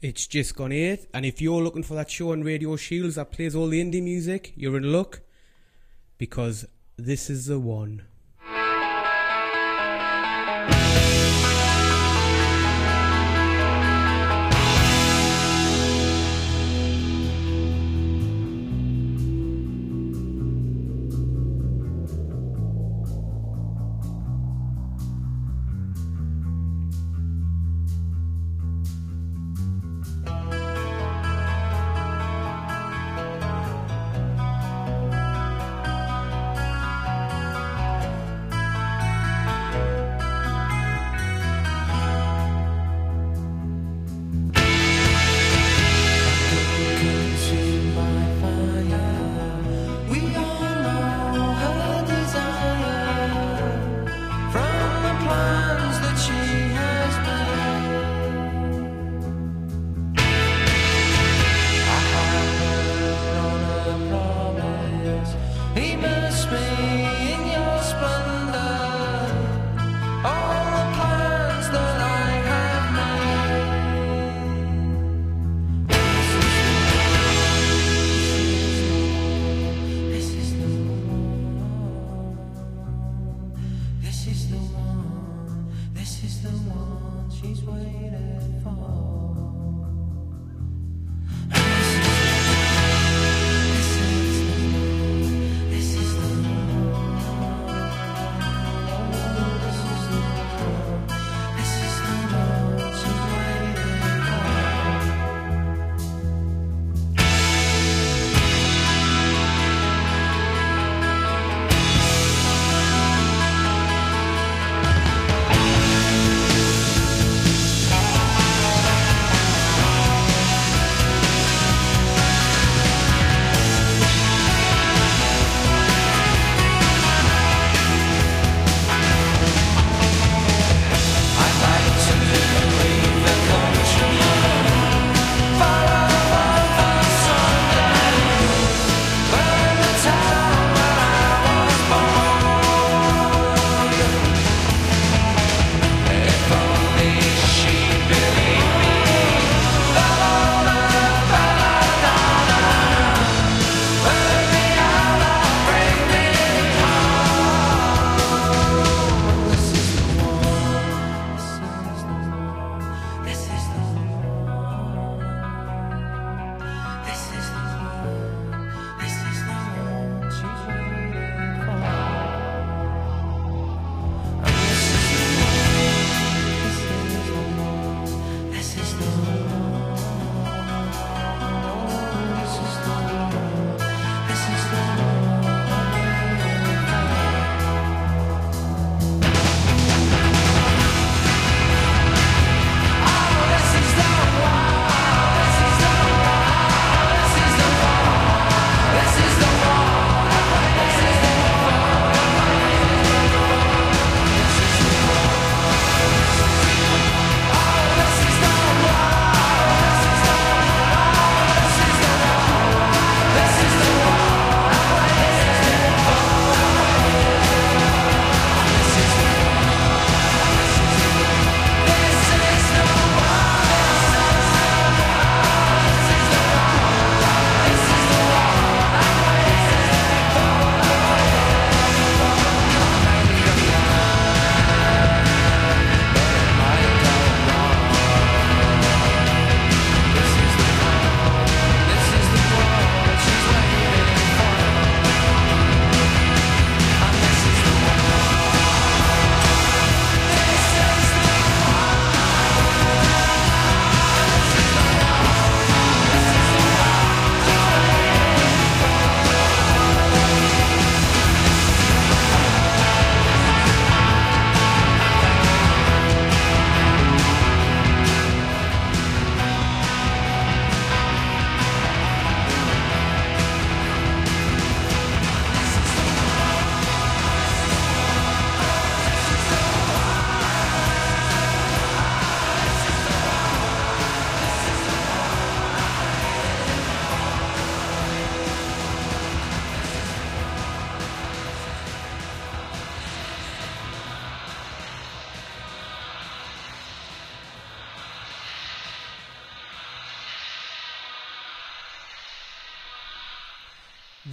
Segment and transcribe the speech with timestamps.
[0.00, 3.32] It's just gone eight, and if you're looking for that show on Radio Shields that
[3.32, 5.22] plays all the indie music, you're in luck
[6.18, 8.02] because this is the one.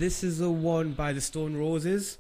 [0.06, 2.20] This is the one by the Stone Roses.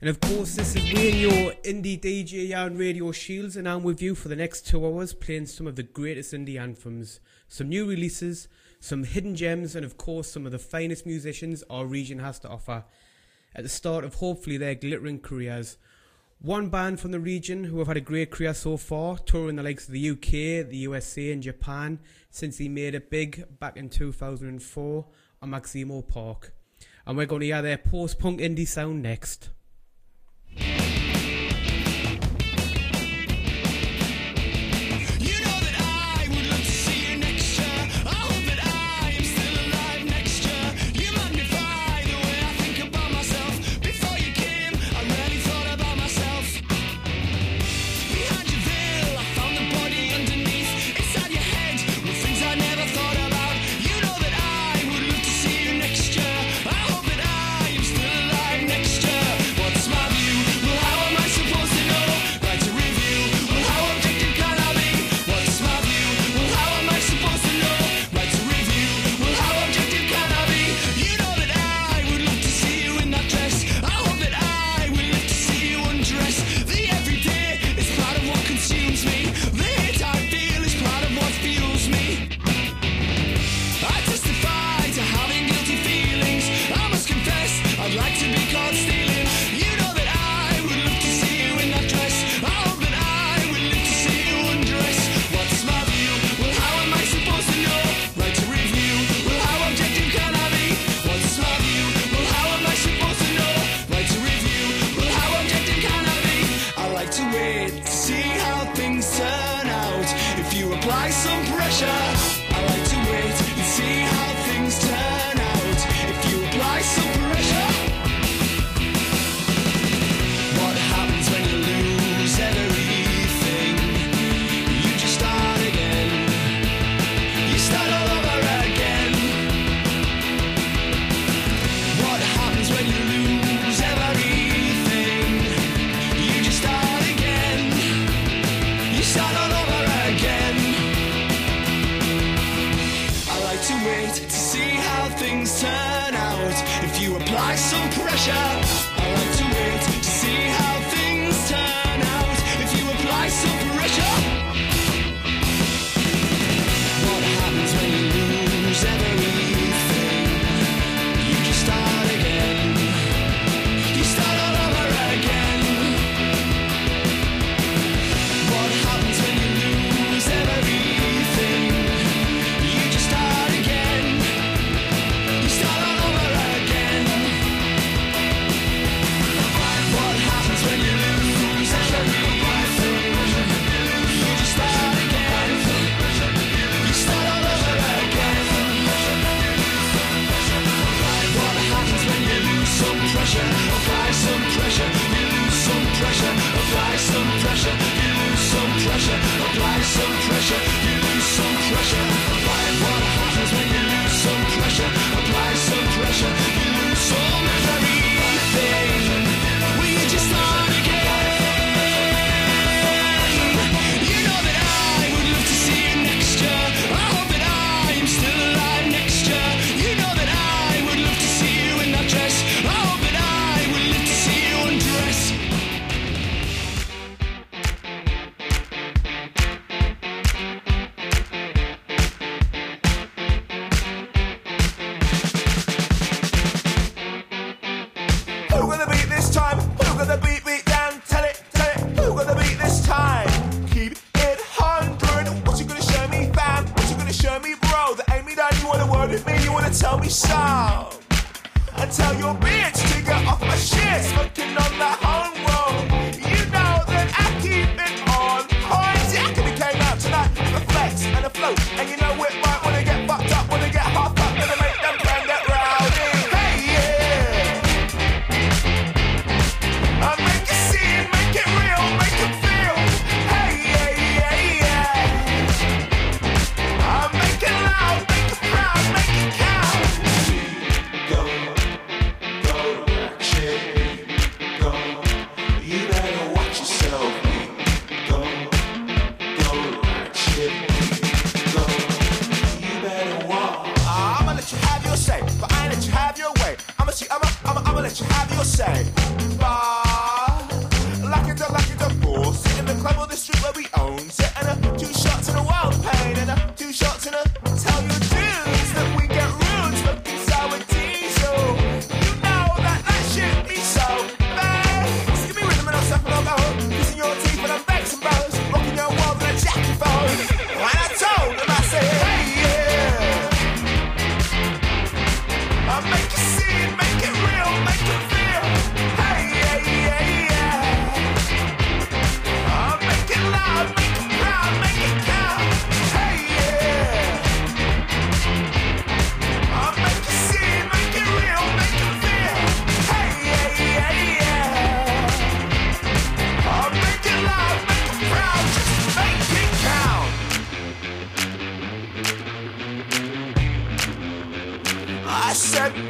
[0.00, 3.82] And of course, this is me and your indie DJ on Radio Shields, and I'm
[3.82, 7.68] with you for the next two hours playing some of the greatest indie anthems, some
[7.68, 8.48] new releases,
[8.80, 12.48] some hidden gems, and of course, some of the finest musicians our region has to
[12.48, 12.84] offer
[13.54, 15.76] at the start of hopefully their glittering careers.
[16.40, 19.62] One band from the region who have had a great career so far, touring the
[19.62, 21.98] likes of the UK, the USA, and Japan
[22.30, 25.04] since he made it big back in 2004
[25.42, 26.55] on Maximo Park.
[27.06, 29.50] And we're going to hear their post punk indie sound next.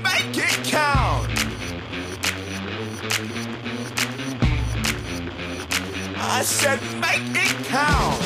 [0.07, 1.29] make it count.
[6.19, 8.21] I said, make it count.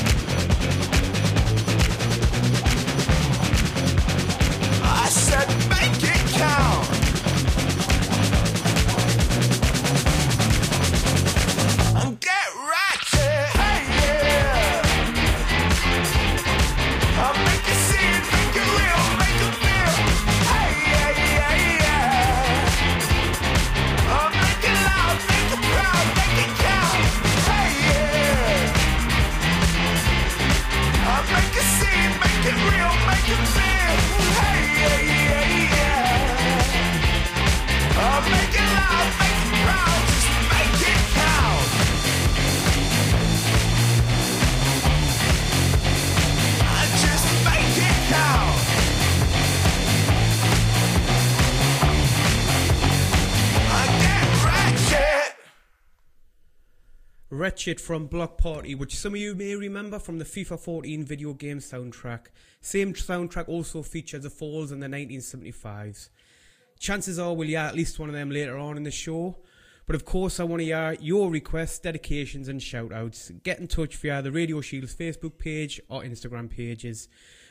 [4.82, 5.69] I said,
[57.40, 61.32] Wretched from Bloc Party, which some of you may remember from the FIFA 14 video
[61.32, 62.26] game soundtrack.
[62.60, 66.10] Same soundtrack also features the Falls and the 1975s.
[66.78, 69.38] Chances are we'll hear at least one of them later on in the show.
[69.86, 73.30] But of course, I want to hear your requests, dedications, and shout outs.
[73.42, 77.08] Get in touch via the Radio Shields Facebook page or Instagram pages.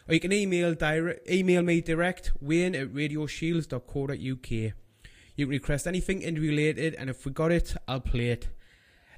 [0.07, 4.51] Or you can email, direct, email me direct, wayne at radioshields.co.uk.
[4.51, 8.49] You can request anything and related, and if we got it, I'll play it.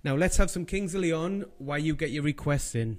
[0.04, 2.98] Now let's have some Kings of Leon while you get your requests in.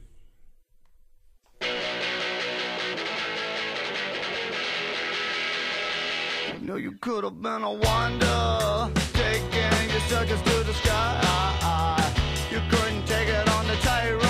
[6.60, 12.14] You know you could have been a wonder, taking your circus to the sky.
[12.52, 14.21] You couldn't take it on the tyrant.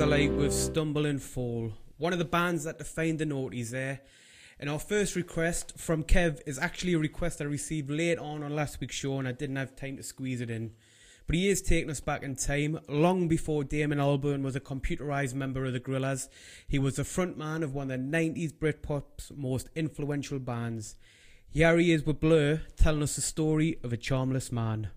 [0.00, 4.00] Razorlight with Stumble and Fall, one of the bands that defined the noughties there.
[4.58, 8.56] And our first request from Kev is actually a request I received late on on
[8.56, 10.70] last week's show and I didn't have time to squeeze it in.
[11.26, 15.34] But he is taking us back in time, long before Damon Albarn was a computerised
[15.34, 16.30] member of the Gorillaz.
[16.66, 20.96] He was the frontman of one of the 90s Britpop's most influential bands.
[21.50, 24.92] Here he is with Blur, telling us the story of a charmless man.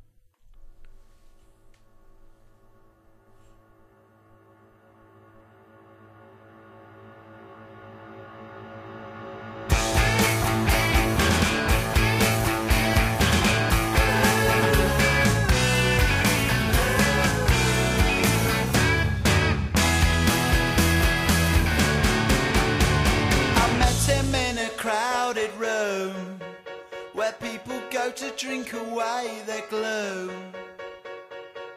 [28.94, 30.30] Away their gloom.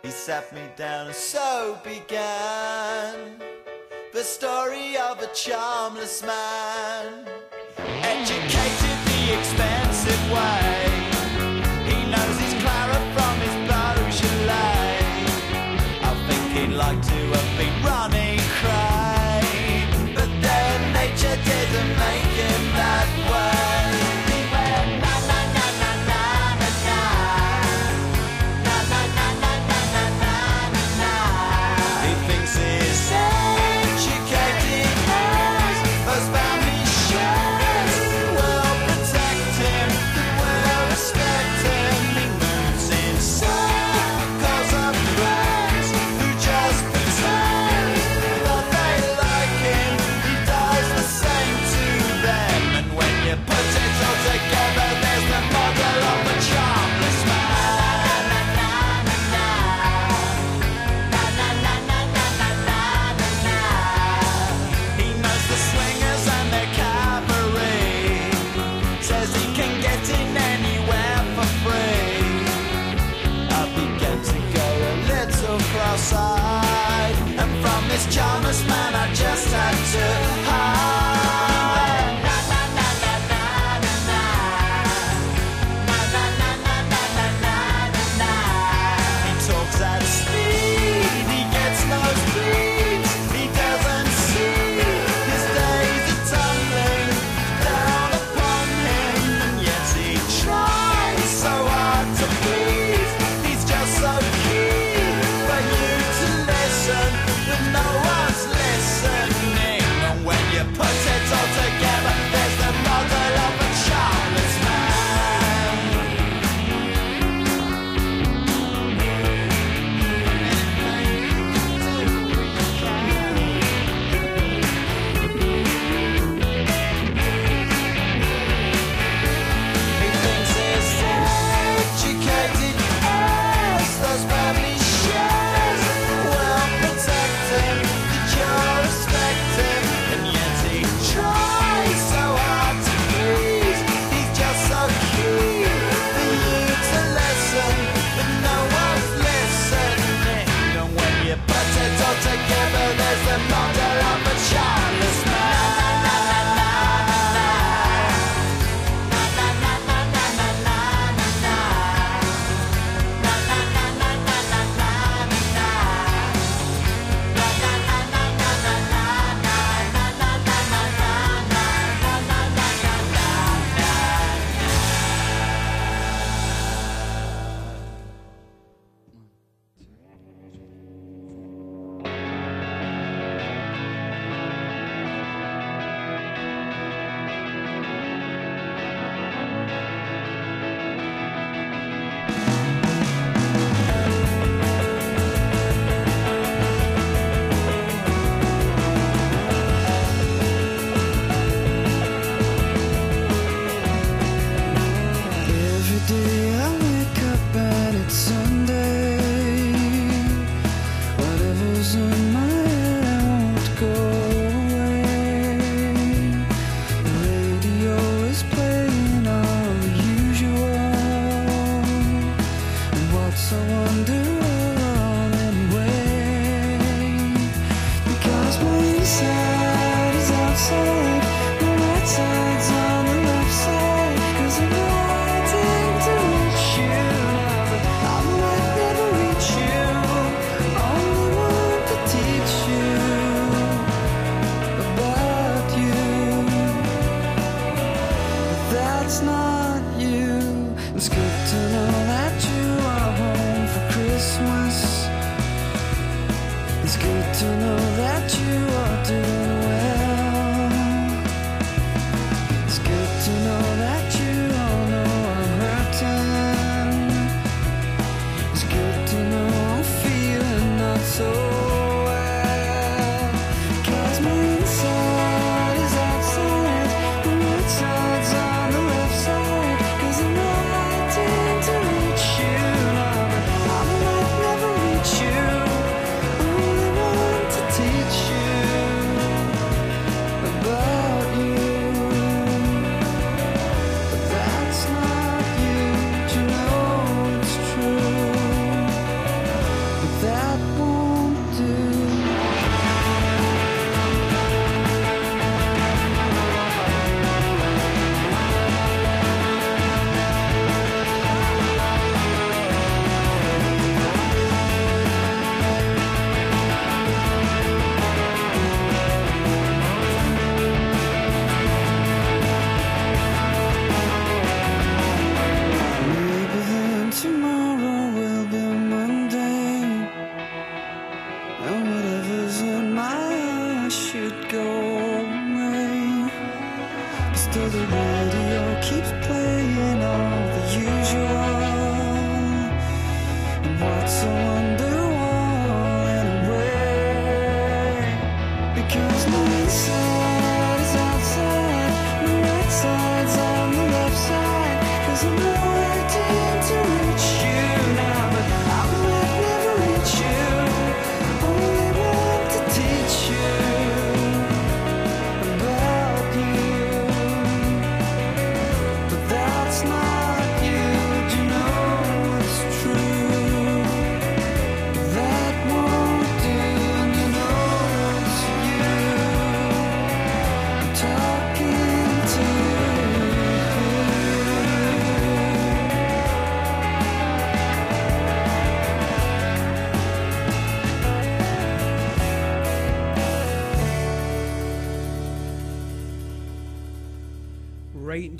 [0.03, 3.41] He sat me down and so began
[4.13, 7.27] the story of a charmless man,
[8.03, 10.77] educated the expensive way.
[11.89, 15.01] He knows his claret from his Beaujolais.
[16.03, 22.26] I think he'd like to have been Ronnie Kray, but then nature didn't make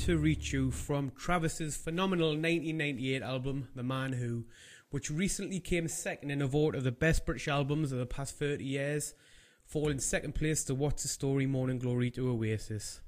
[0.07, 4.45] to Reach You from Travis's phenomenal 1998 album, The Man Who,
[4.91, 8.39] which recently came second in a vote of the best British albums of the past
[8.39, 9.15] 30 years,
[9.65, 13.01] falling second place to What's the Story Morning Glory to Oasis.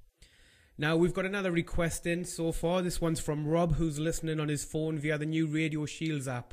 [0.77, 2.83] Now, we've got another request in so far.
[2.83, 6.53] This one's from Rob, who's listening on his phone via the new Radio Shields app.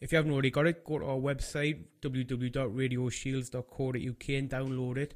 [0.00, 5.12] If you haven't already got it, go to our website, www.radioshields.co.uk, and download it.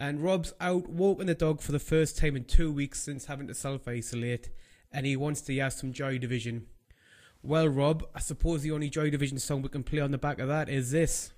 [0.00, 3.46] And Rob's out walking the dog for the first time in two weeks since having
[3.48, 4.48] to self isolate,
[4.90, 6.68] and he wants to hear some Joy Division.
[7.42, 10.38] Well, Rob, I suppose the only Joy Division song we can play on the back
[10.38, 11.32] of that is this.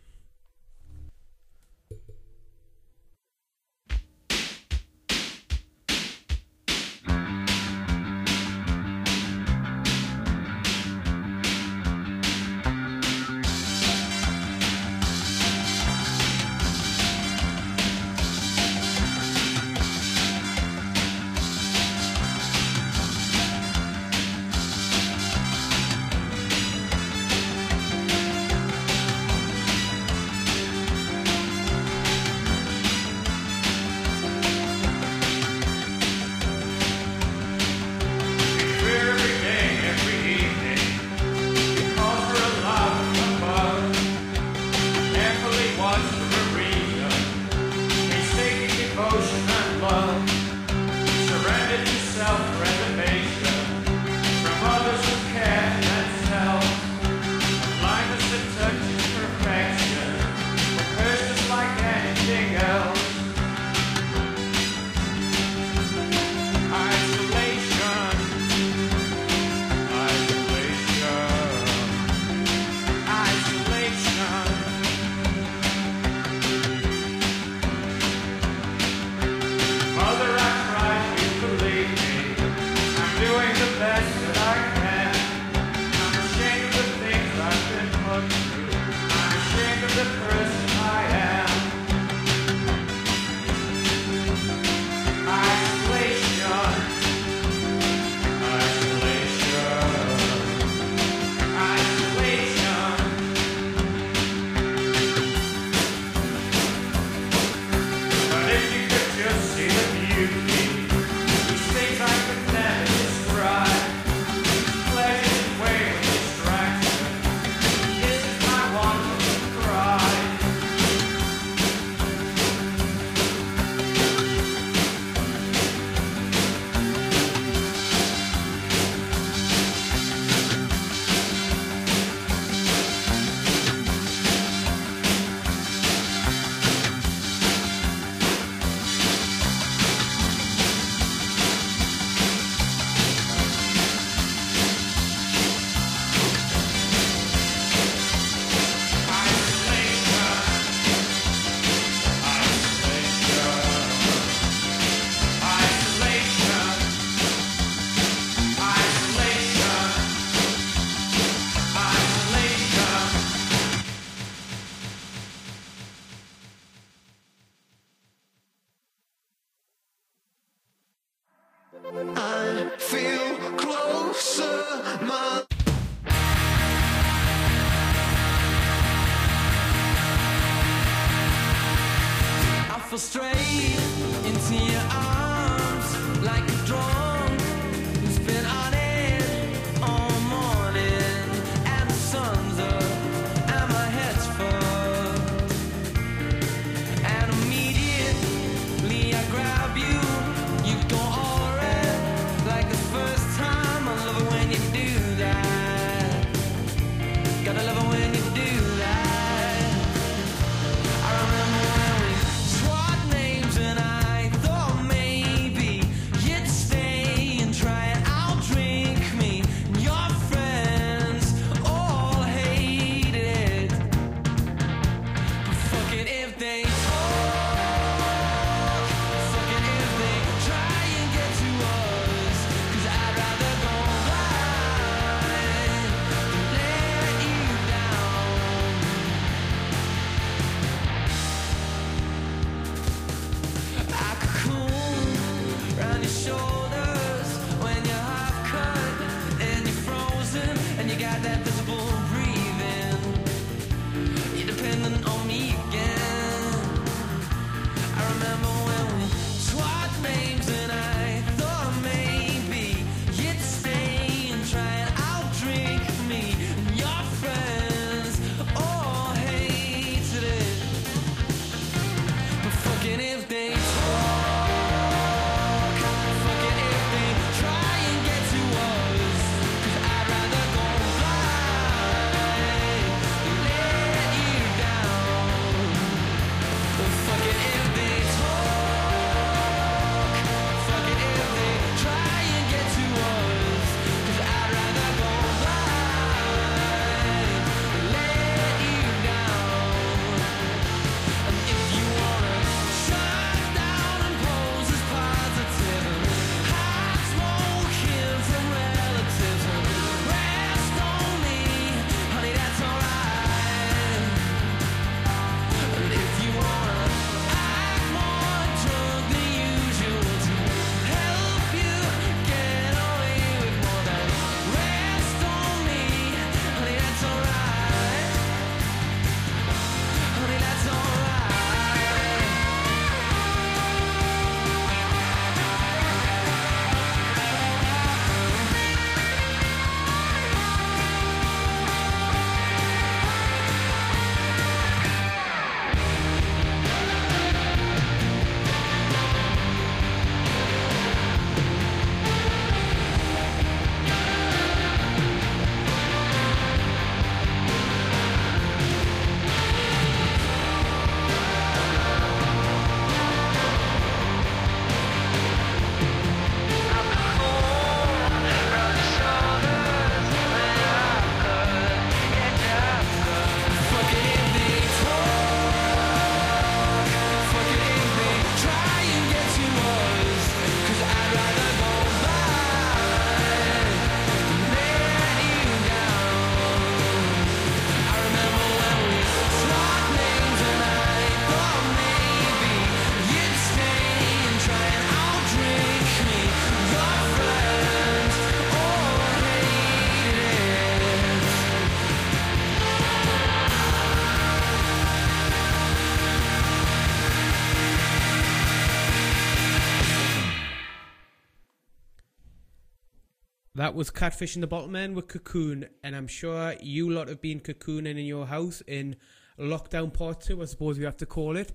[413.73, 417.41] That was Catfish and the Bottlemen with Cocoon, and I'm sure you lot have been
[417.41, 418.97] cocooning in your house in
[419.39, 421.55] lockdown part two, I suppose we have to call it.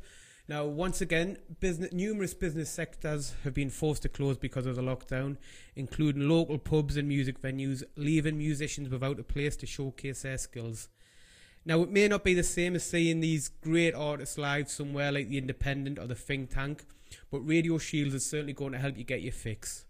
[0.50, 4.82] Now, once again, business, numerous business sectors have been forced to close because of the
[4.82, 5.38] lockdown,
[5.76, 10.90] including local pubs and music venues, leaving musicians without a place to showcase their skills.
[11.66, 15.30] Now, it may not be the same as seeing these great artists live somewhere like
[15.30, 16.84] the Independent or the Think Tank,
[17.30, 19.86] but Radio Shields is certainly going to help you get your fix.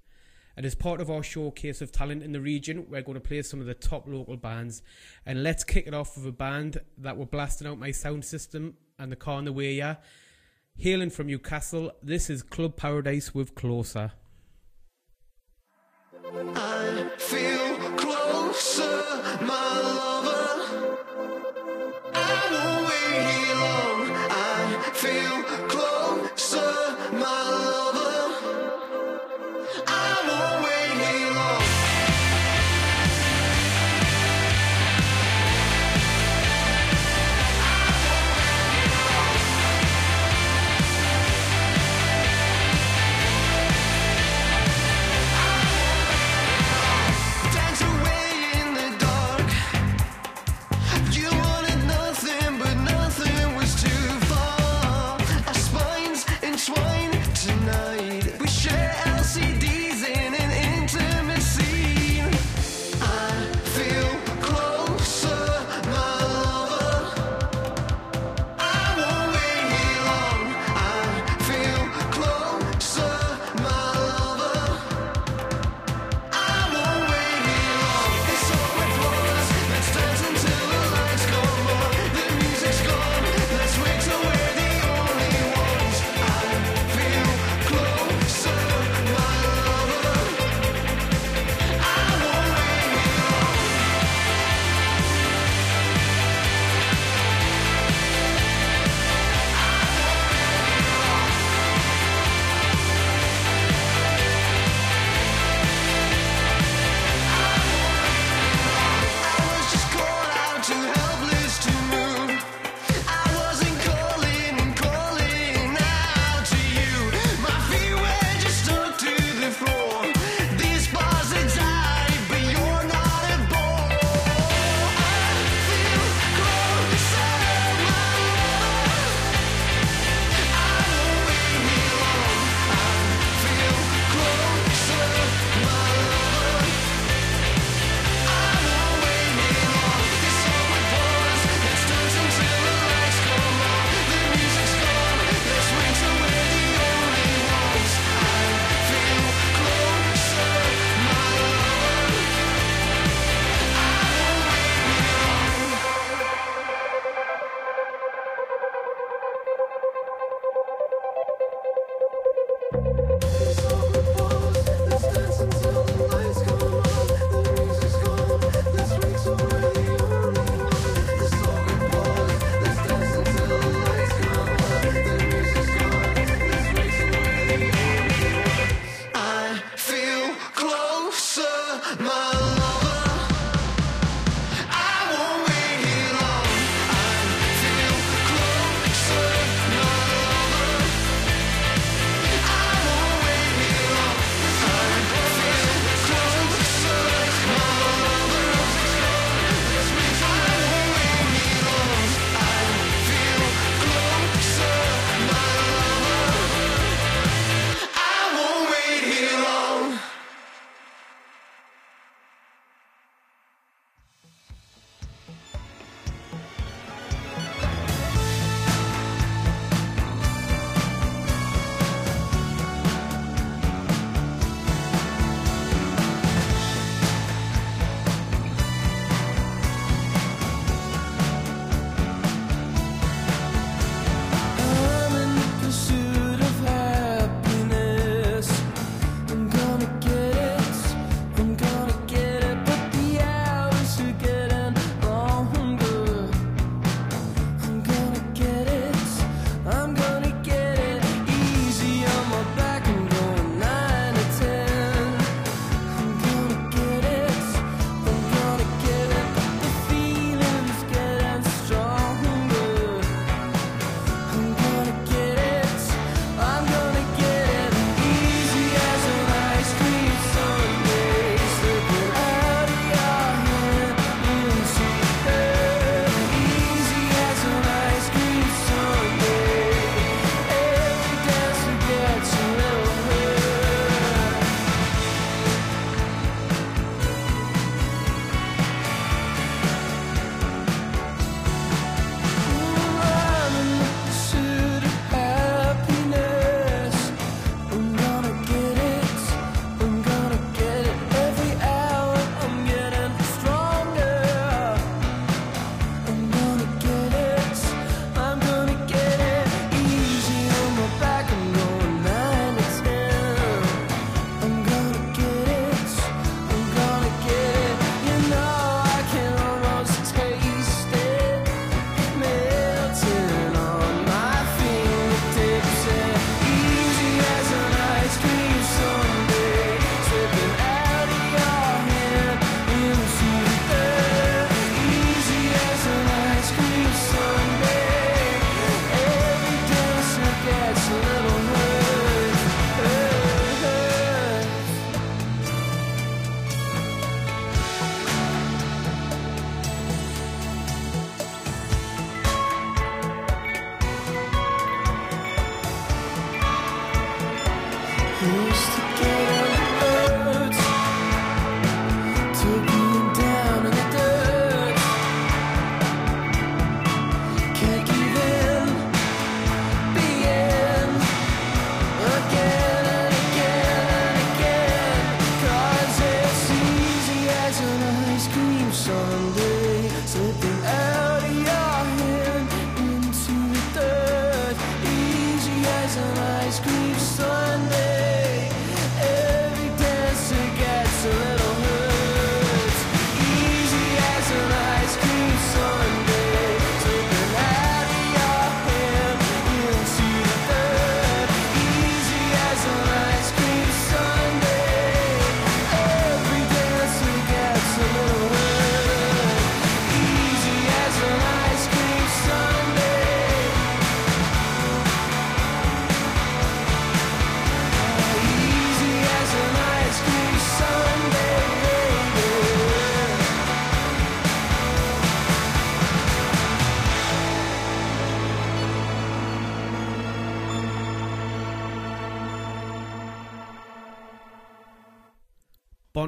[0.57, 3.43] And as part of our showcase of talent in the region, we're going to play
[3.43, 4.81] some of the top local bands.
[5.23, 8.73] And let's kick it off with a band that were blasting out my sound system
[8.97, 9.97] and the car on the way, yeah.
[10.75, 14.13] Hailing from Newcastle, this is Club Paradise with Closer.
[16.25, 19.03] I feel closer,
[19.41, 20.97] my lover.
[22.15, 24.09] I won't wait here long.
[24.31, 27.76] I feel closer, my lover.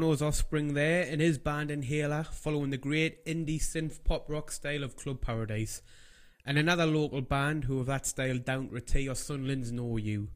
[0.09, 4.83] Bono's offspring there in his band Inhaler following the great indie synth pop rock style
[4.83, 5.83] of Club Paradise.
[6.43, 10.29] And another local band who have that style down to T or Sunderland's Know You.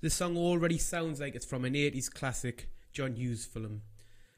[0.00, 3.82] This song already sounds like it's from an 80s classic John Hughes film.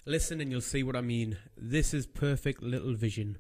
[0.07, 1.37] Listen and you'll see what I mean.
[1.57, 3.39] This is Perfect Little Vision.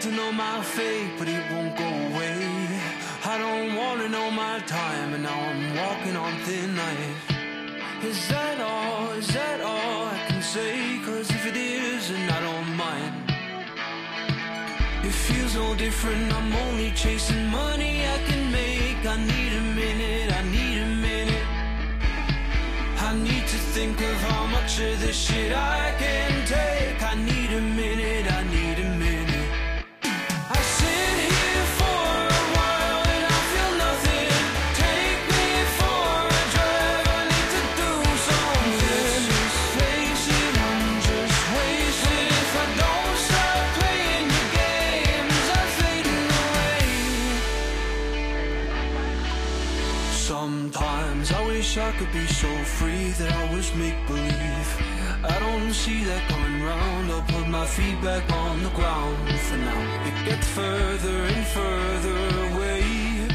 [0.00, 2.68] To know my fate, but it won't go away.
[3.24, 8.04] I don't wanna know my time, and now I'm walking on thin ice.
[8.04, 9.10] Is that all?
[9.10, 10.98] Is that all I can say?
[11.04, 13.14] Cause if it is, and I don't mind.
[15.04, 19.04] It feels no different, I'm only chasing money I can make.
[19.04, 21.46] I need a minute, I need a minute.
[23.08, 26.79] I need to think of how much of this shit I can take.
[51.70, 54.70] Wish I could be so free that I was make believe.
[55.22, 57.12] I don't see that coming round.
[57.12, 60.06] I'll put my feet back on the ground for now.
[60.08, 62.18] It gets further and further
[62.48, 63.28] away.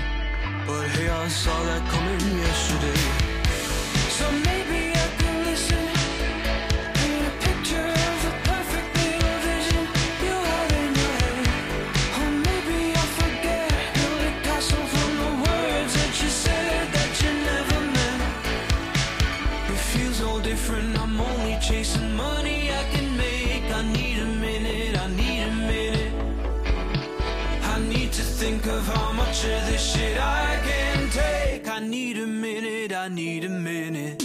[0.67, 3.24] But hey, I saw that coming yesterday.
[33.05, 34.24] I need a minute.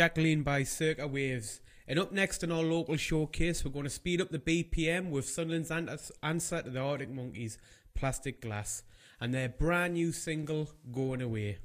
[0.00, 1.60] Jacqueline by Circa Waves.
[1.86, 5.28] And up next in our local showcase, we're going to speed up the BPM with
[5.28, 5.70] Sunderland's
[6.22, 7.58] answer to the Arctic Monkeys,
[7.94, 8.82] Plastic Glass,
[9.20, 11.58] and their brand new single, Going Away.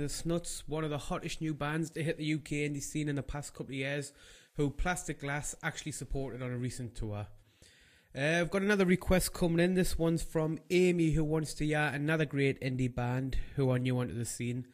[0.00, 3.16] the Snuts, one of the hottest new bands to hit the UK indie scene in
[3.16, 4.12] the past couple of years,
[4.56, 7.26] who Plastic Glass actually supported on a recent tour.
[8.16, 9.74] Uh, I've got another request coming in.
[9.74, 13.98] This one's from Amy, who wants to hear another great indie band who are new
[13.98, 14.66] onto the scene.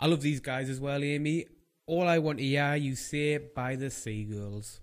[0.00, 1.46] I love these guys as well, Amy.
[1.86, 4.80] All I want to hear you say by the Seagulls.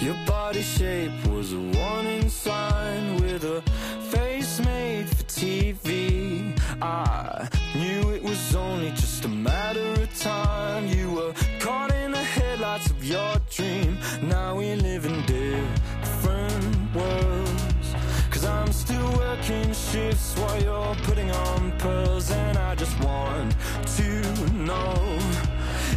[0.00, 3.62] Your body shape was a warning sign with a
[4.10, 5.08] face made
[5.42, 10.86] TV I knew it was only just a matter of time.
[10.86, 13.98] You were caught in the headlights of your dream.
[14.22, 17.88] Now we live in different worlds.
[18.30, 22.30] Cause I'm still working shifts while you're putting on pearls.
[22.30, 23.52] And I just want
[23.96, 24.94] to know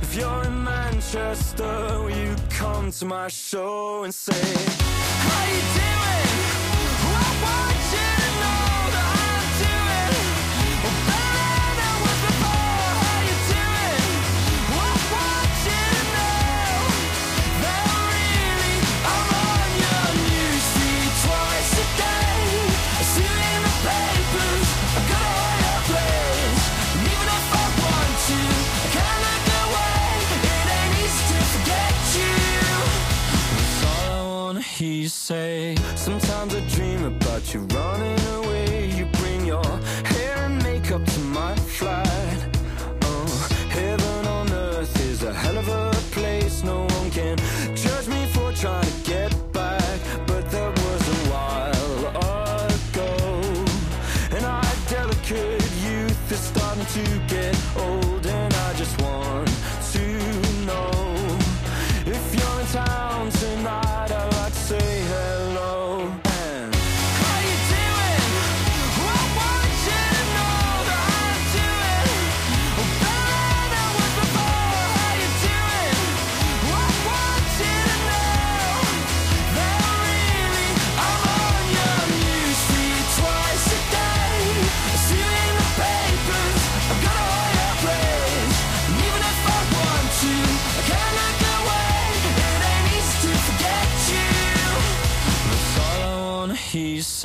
[0.02, 4.44] If you're in Manchester, will you come to my show and say
[5.28, 6.25] How you doing?
[35.06, 35.76] you say.
[35.96, 38.55] Sometimes I dream about you running away.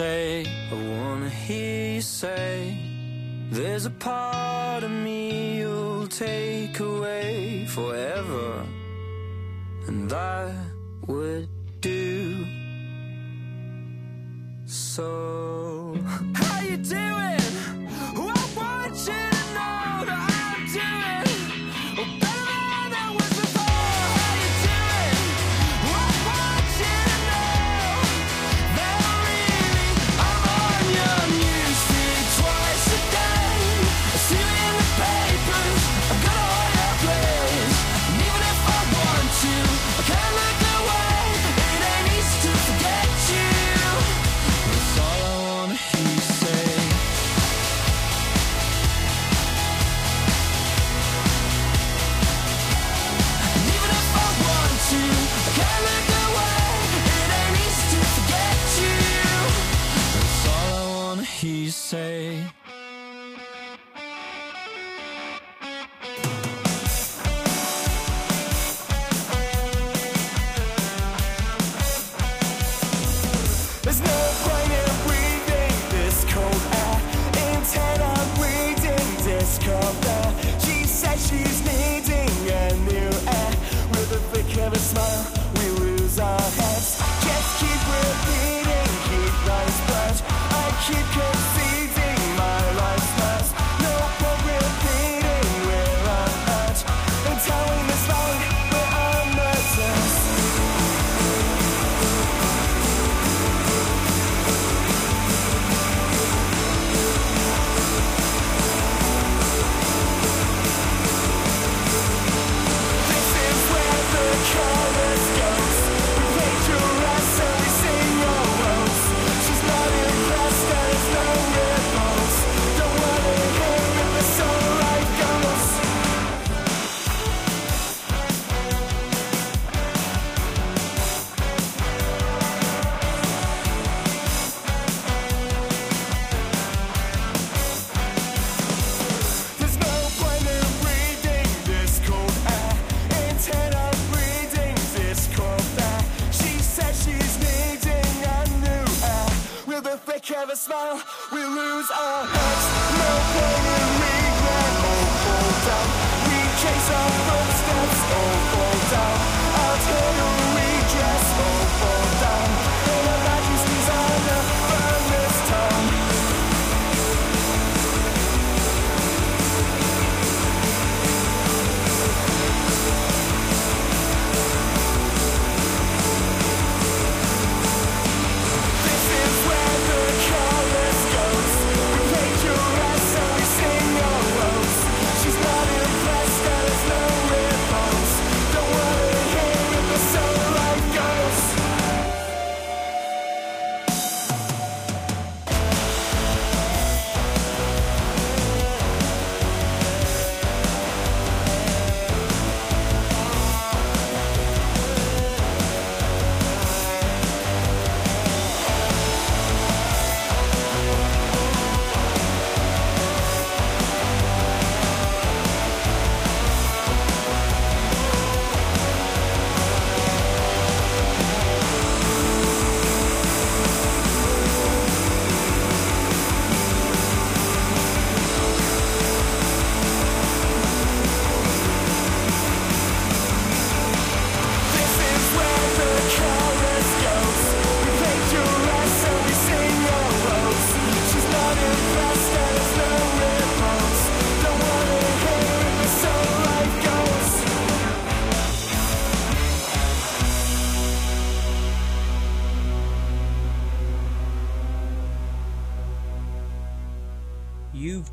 [0.00, 2.74] say, I wanna hear you say,
[3.50, 8.64] there's a part of me you'll take away forever,
[9.88, 10.54] and I
[11.06, 11.50] would
[11.82, 12.46] do
[14.64, 15.59] so.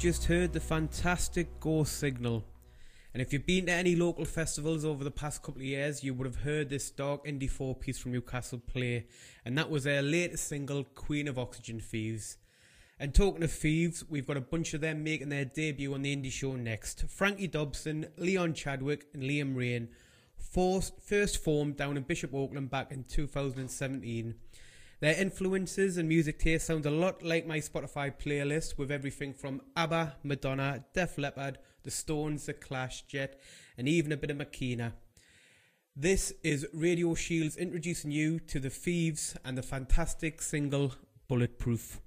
[0.08, 2.46] Just heard the fantastic Ghost Signal.
[3.12, 6.14] And if you've been to any local festivals over the past couple of years, you
[6.14, 9.08] would have heard this dark indie four piece from Newcastle play.
[9.44, 12.38] And that was their latest single, Queen of Oxygen Thieves.
[12.98, 16.16] And talking of thieves, we've got a bunch of them making their debut on the
[16.16, 17.04] indie show next.
[17.10, 19.90] Frankie Dobson, Leon Chadwick, and Liam Rain.
[20.38, 24.36] First, first formed down in Bishop Auckland back in 2017.
[25.00, 29.62] Their influences and music taste sound a lot like my Spotify playlist with everything from
[29.76, 33.40] ABBA, Madonna, Def Leppard, The Stones, The Clash, Jet,
[33.78, 34.94] and even a bit of Makina.
[35.96, 40.96] This is Radio Shields introducing you to the Thieves and the fantastic single
[41.28, 42.02] Bulletproof.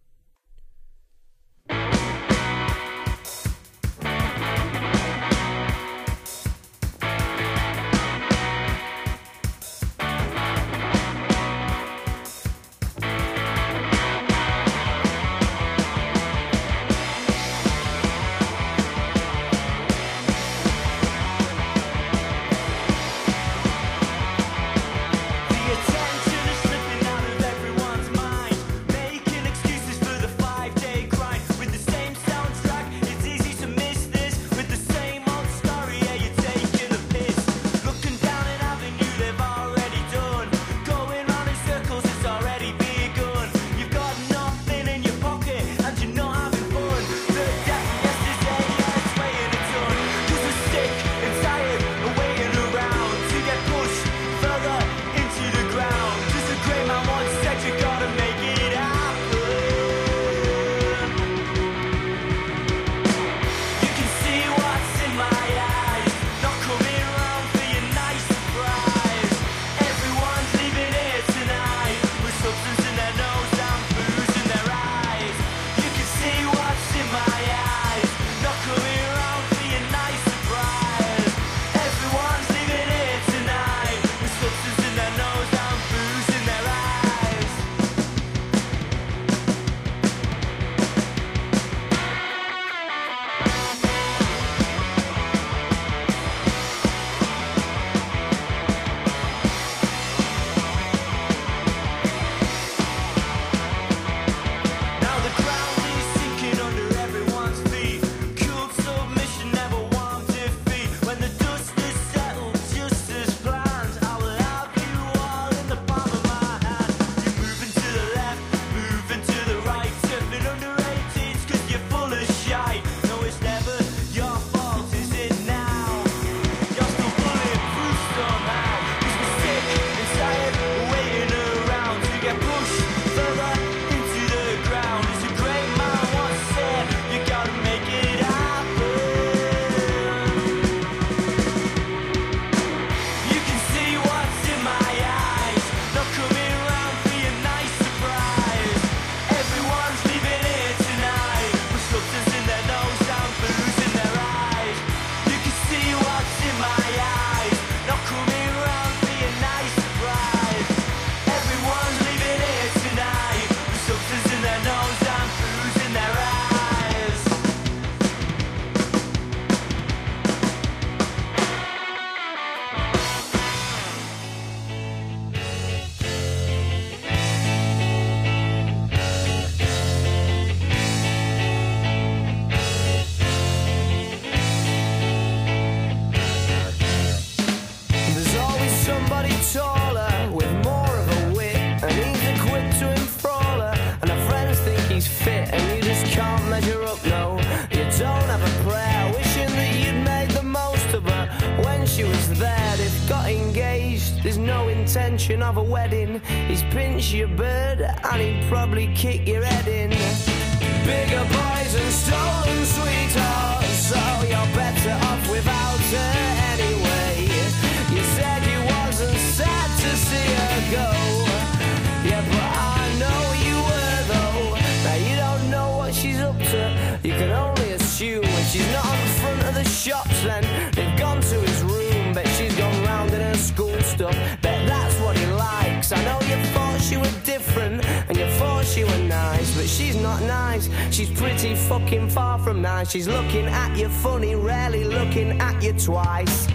[240.02, 240.68] Not nice.
[240.90, 242.90] She's pretty fucking far from nice.
[242.90, 246.46] She's looking at you funny, rarely looking at you twice.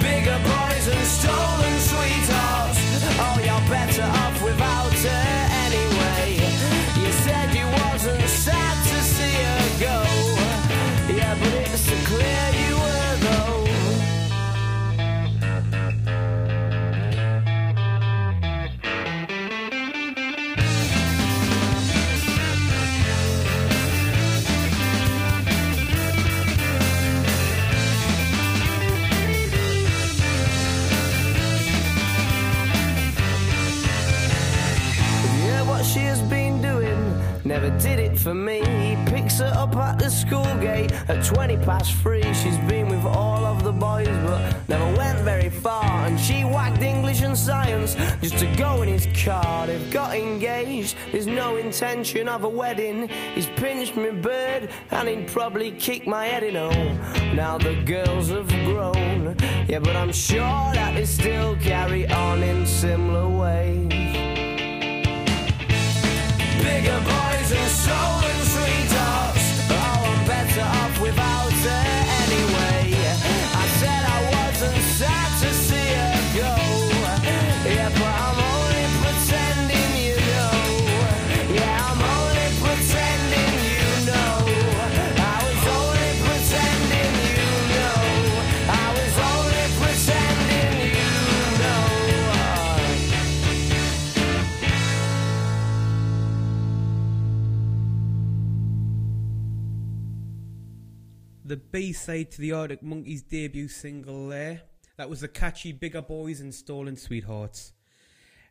[0.00, 2.78] Bigger boys and stolen sweethearts.
[3.24, 5.59] Oh, you're better off without her
[38.22, 38.58] for me.
[38.58, 42.22] He picks her up at the school gate at 20 past three.
[42.34, 45.84] She's been with all of the boys, but never went very far.
[46.06, 49.66] And she whacked English and science just to go in his car.
[49.66, 53.08] They've got engaged, there's no intention of a wedding.
[53.34, 56.56] He's pinched me bird, and he'd probably kick my head in.
[56.56, 56.72] Oh,
[57.34, 59.36] now the girls have grown.
[59.68, 63.99] Yeah, but I'm sure that they still carry on in similar ways.
[66.62, 68.59] Bigger boys are stolen sweethearts.
[101.50, 104.62] The B side to the Arctic Monkeys debut single there.
[104.96, 107.72] That was the catchy Bigger Boys and Stolen Sweethearts.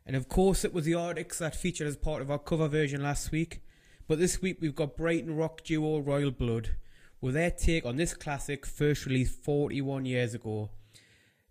[0.04, 3.02] And of course, it was the Arctics that featured as part of our cover version
[3.02, 3.62] last week.
[4.06, 6.76] But this week we've got Brighton rock duo Royal Blood
[7.22, 10.68] with their take on this classic, first released 41 years ago.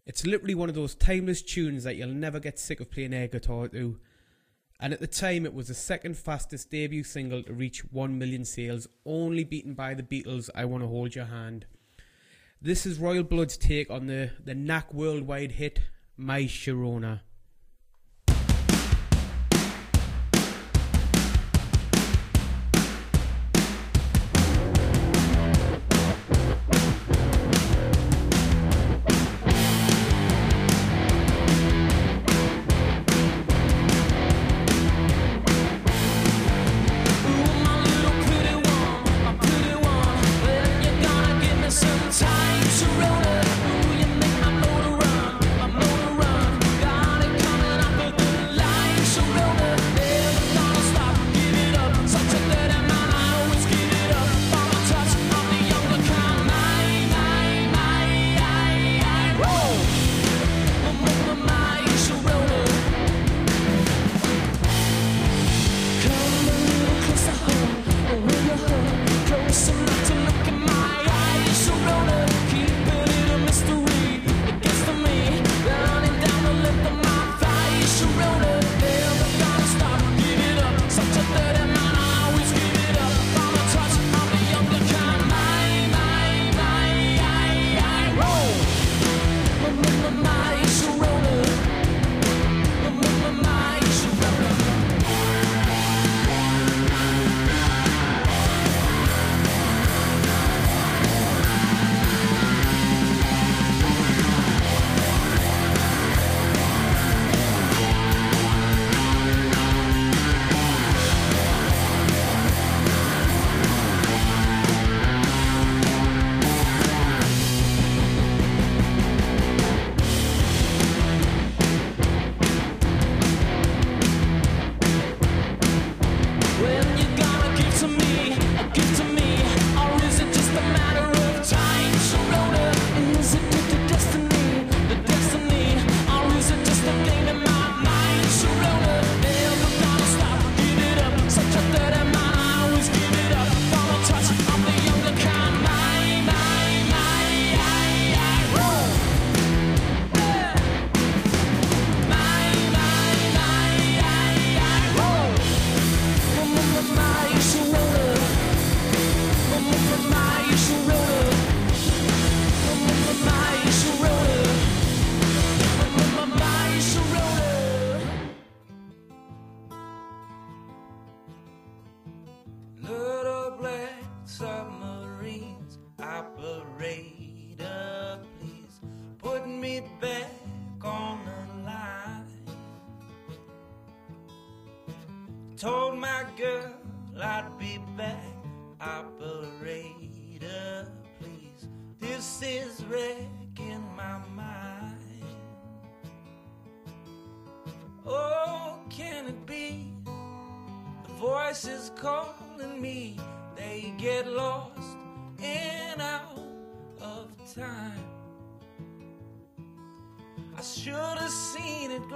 [0.05, 3.27] It's literally one of those timeless tunes that you'll never get sick of playing air
[3.27, 3.97] guitar to.
[4.80, 8.45] And at the time, it was the second fastest debut single to reach 1 million
[8.45, 11.65] sales, only beaten by the Beatles' I Wanna Hold Your Hand.
[12.61, 15.81] This is Royal Blood's take on the, the knack worldwide hit,
[16.15, 17.22] My Sharona.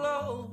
[0.04, 0.53] Glow,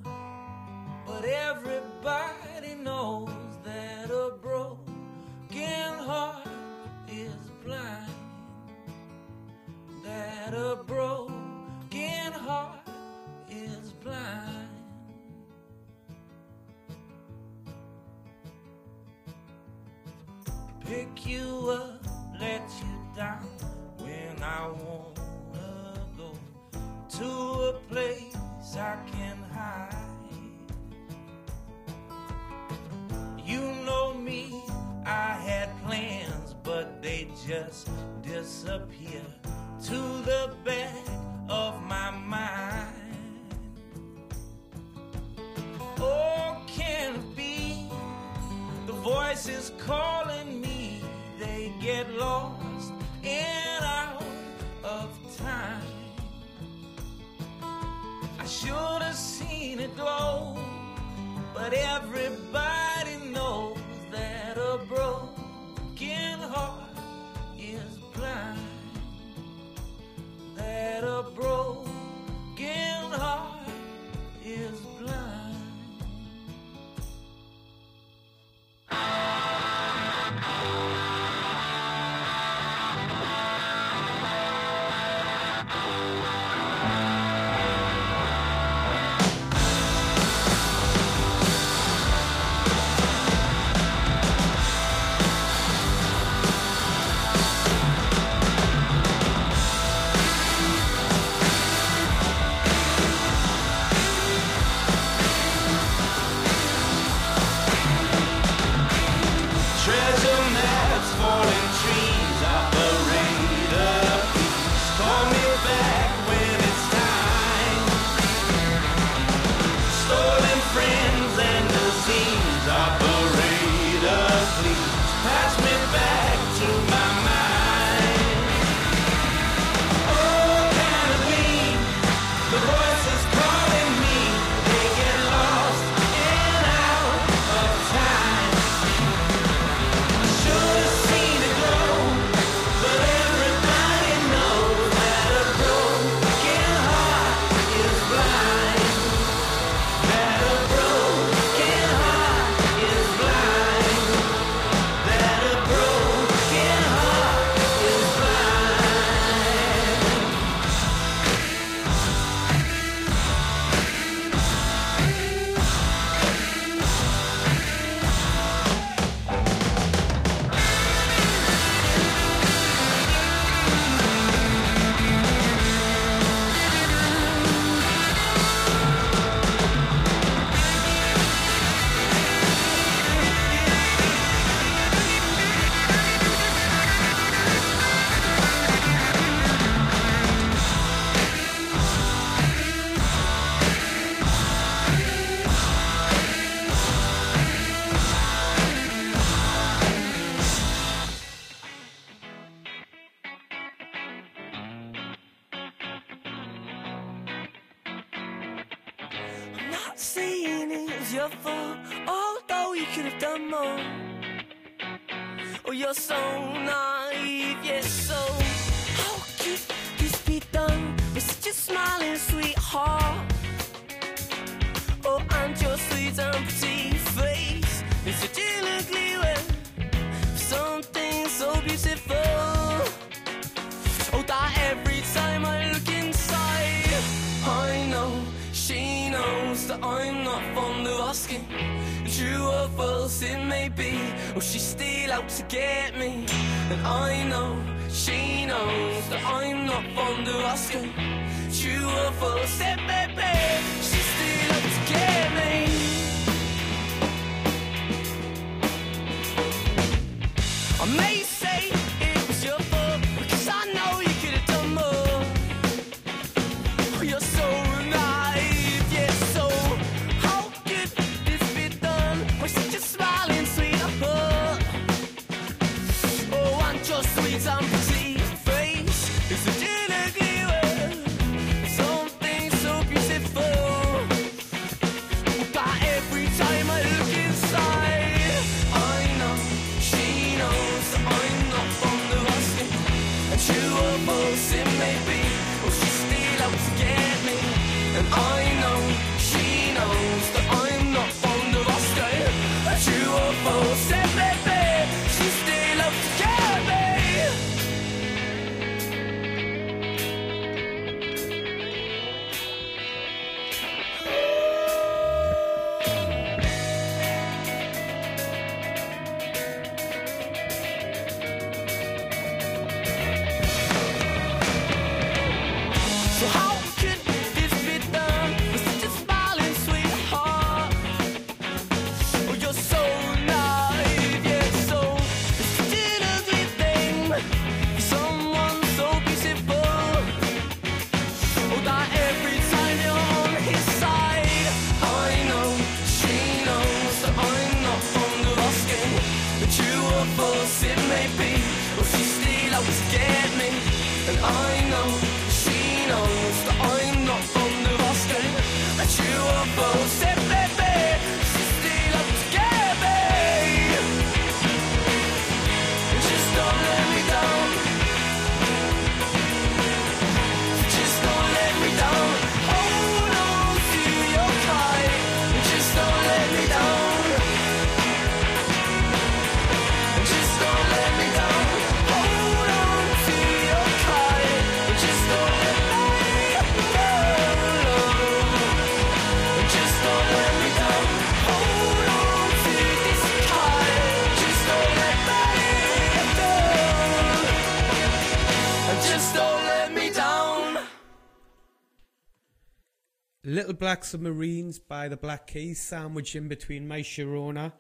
[403.40, 407.52] Little Black Submarines by the Black Keys, sandwiched in between My Sharona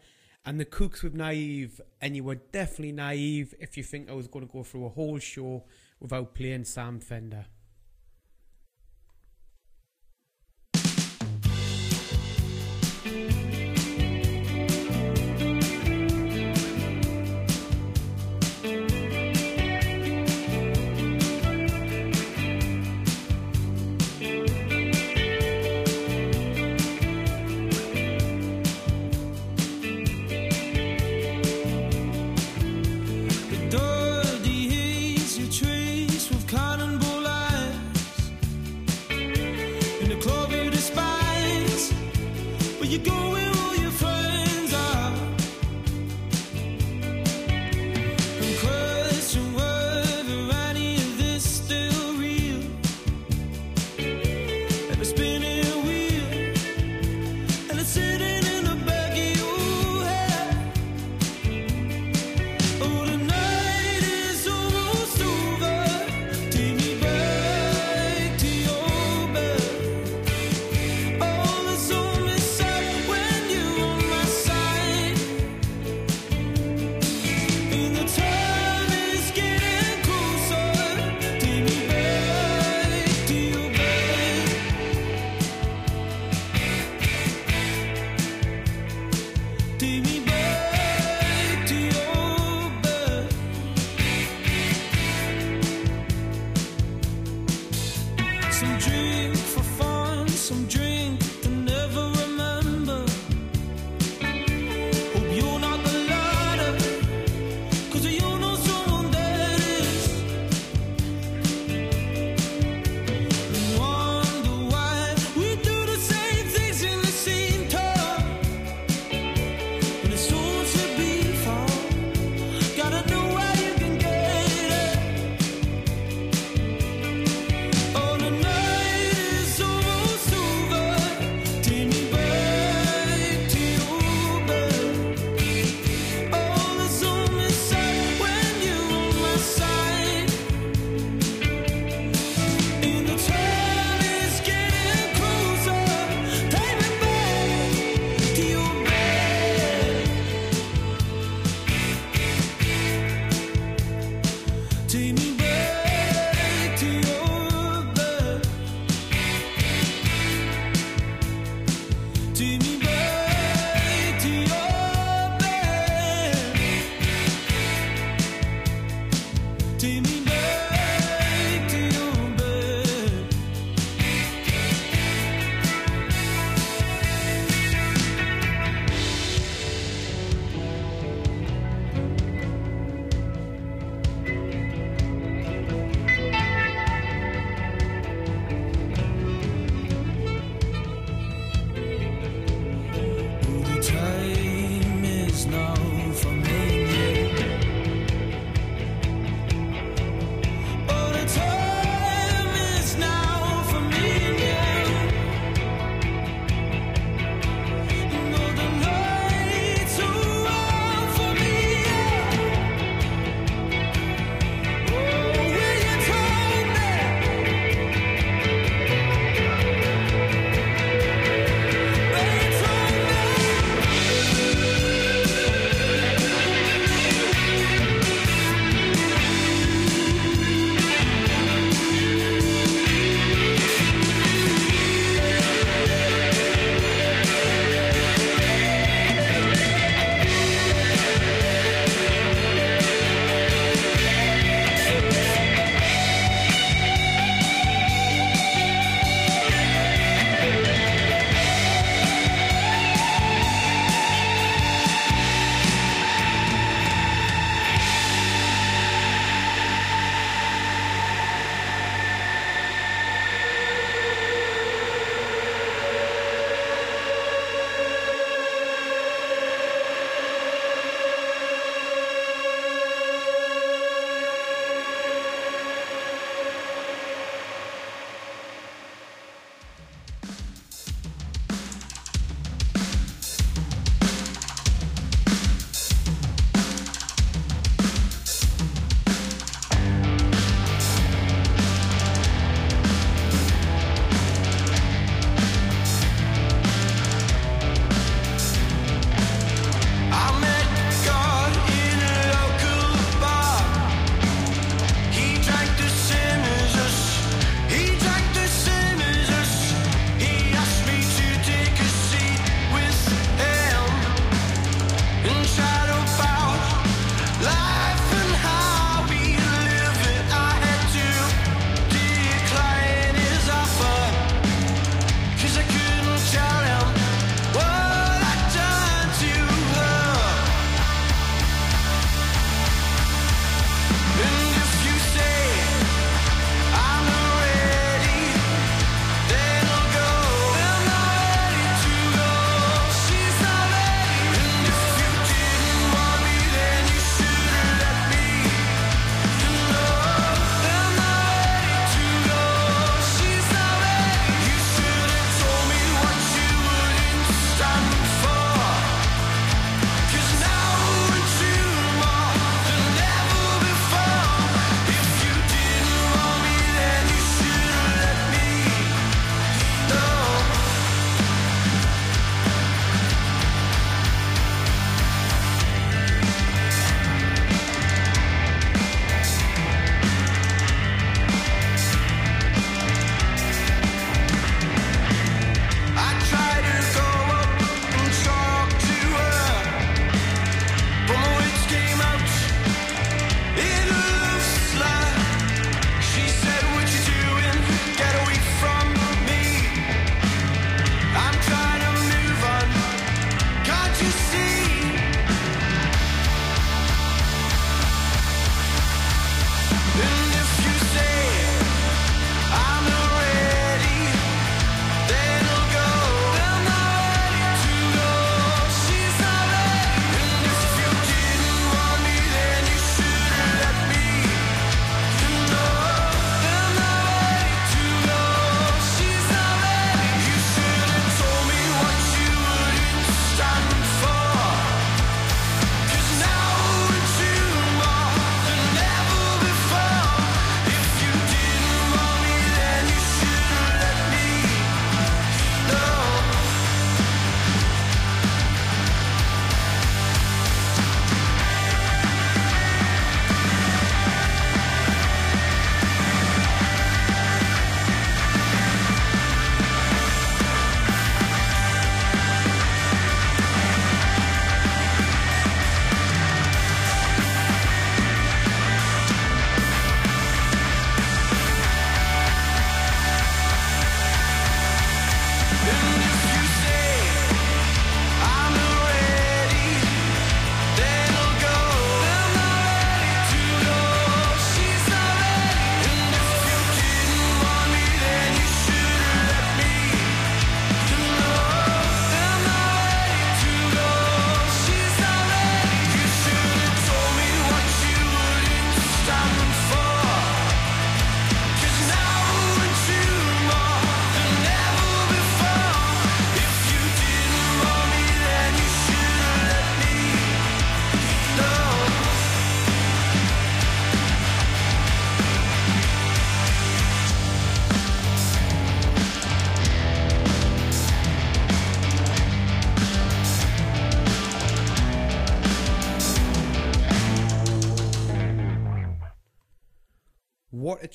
[0.44, 1.80] and The Kooks with Naive.
[2.02, 4.90] And you were definitely naive if you think I was going to go through a
[4.90, 5.64] whole show
[5.98, 7.46] without playing Sam Fender.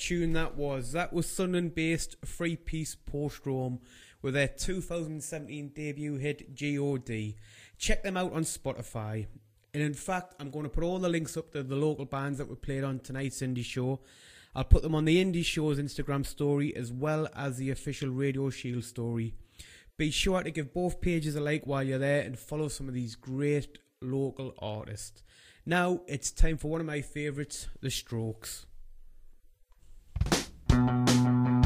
[0.06, 0.92] Tune that was.
[0.92, 3.80] That was Sunderland based Free Peace Post Rome
[4.22, 7.34] with their 2017 debut hit GOD.
[7.76, 9.26] Check them out on Spotify.
[9.74, 12.38] And in fact, I'm going to put all the links up to the local bands
[12.38, 13.98] that were played on tonight's indie show.
[14.54, 18.48] I'll put them on the Indie Show's Instagram story as well as the official Radio
[18.48, 19.34] Shield story.
[19.96, 22.94] Be sure to give both pages a like while you're there and follow some of
[22.94, 25.24] these great local artists.
[25.66, 28.65] Now it's time for one of my favourites, The Strokes.
[30.76, 30.78] え
[31.62, 31.65] っ?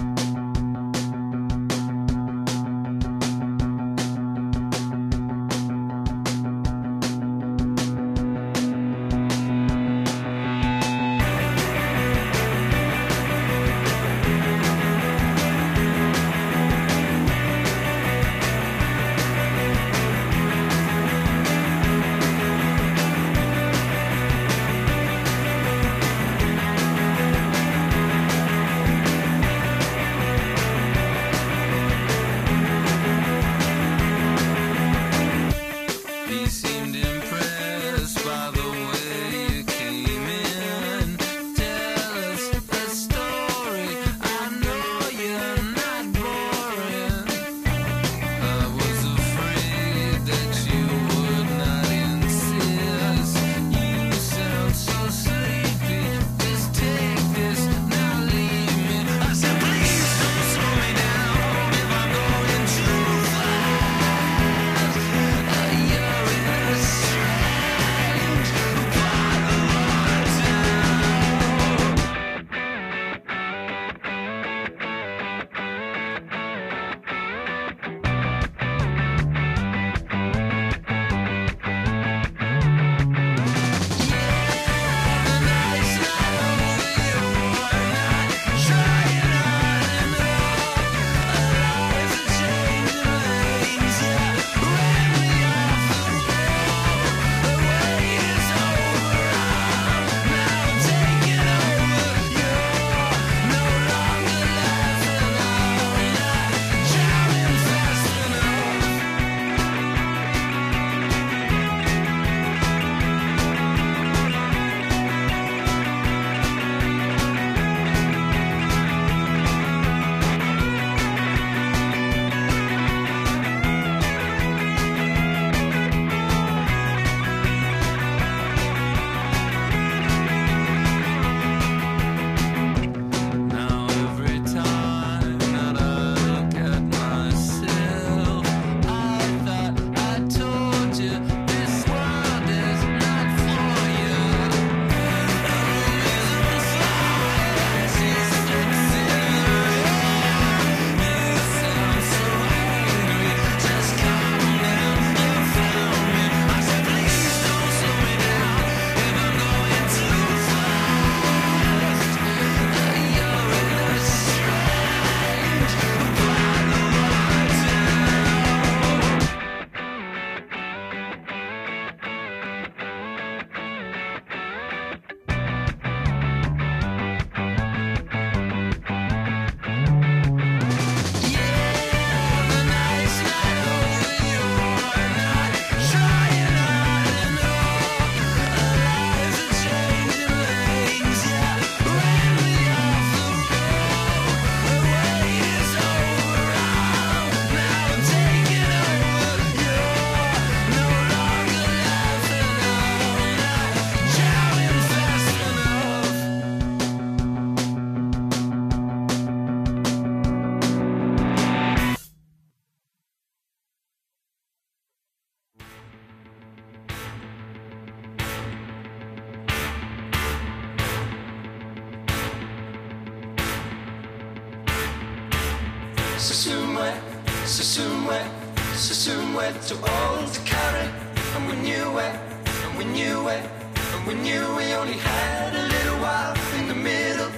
[234.07, 237.31] We knew we only had a little while in the middle,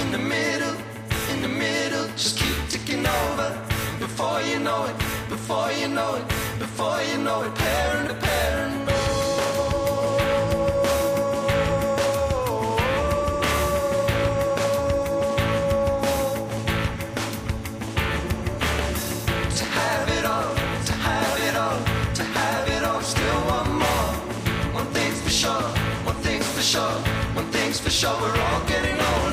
[0.00, 0.76] in the middle,
[1.32, 2.06] in the middle.
[2.16, 3.48] Just keep ticking over.
[3.98, 4.96] Before you know it,
[5.28, 6.26] before you know it,
[6.58, 8.25] before you know it, parent.
[27.96, 29.25] Thing's we're all getting older.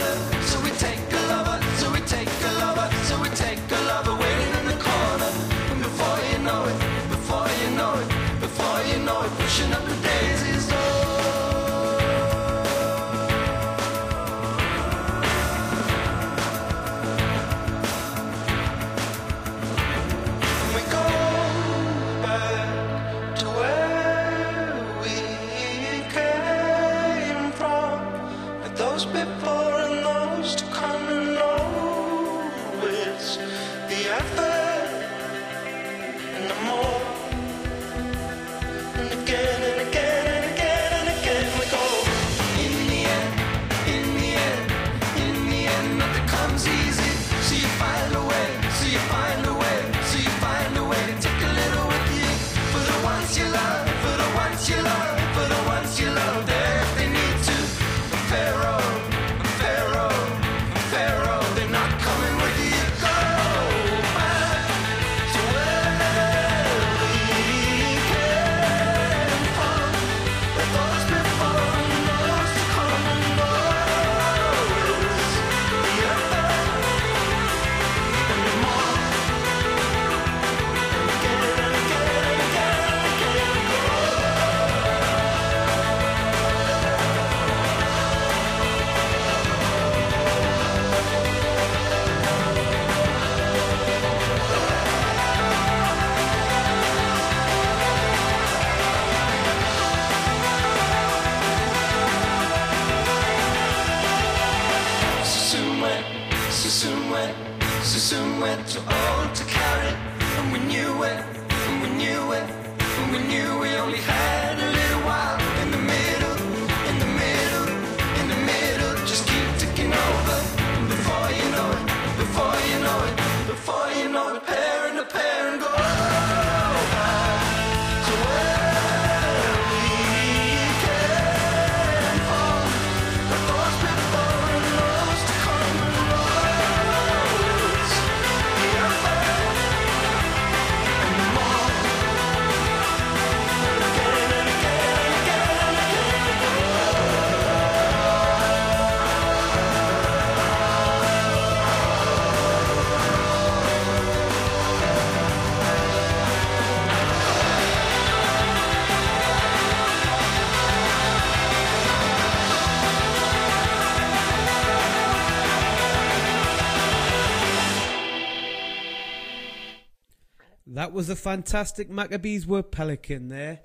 [170.93, 173.61] Was a fantastic Maccabees were Pelican there.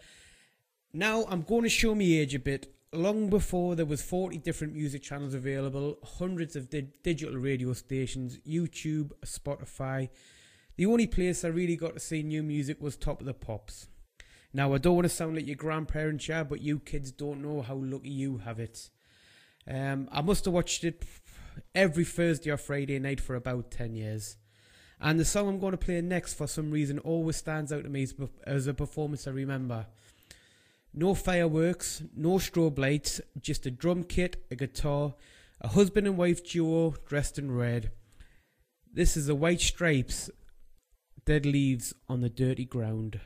[0.94, 2.72] Now I'm going to show me age a bit.
[2.90, 8.38] Long before there was 40 different music channels available, hundreds of di- digital radio stations,
[8.48, 10.08] YouTube, Spotify.
[10.76, 13.88] The only place I really got to see new music was Top of the Pops.
[14.54, 17.60] Now I don't want to sound like your grandparents, yeah, but you kids don't know
[17.60, 18.88] how lucky you have it.
[19.68, 21.04] Um, I must have watched it
[21.74, 24.38] every Thursday or Friday night for about 10 years.
[25.00, 27.88] And the song I'm going to play next, for some reason, always stands out to
[27.88, 28.06] me
[28.46, 29.86] as, a performance I remember.
[30.92, 35.14] No fireworks, no strobe lights, just a drum kit, a guitar,
[35.60, 37.92] a husband and wife duo dressed in red.
[38.92, 40.30] This is the White Stripes,
[41.24, 43.20] Dead Leaves on the Dirty Ground.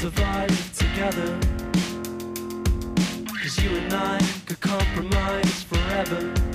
[0.00, 1.38] survive together.
[3.26, 6.49] Cause you and I could compromise forever.